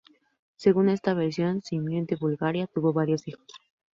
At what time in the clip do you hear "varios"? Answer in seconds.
2.91-3.27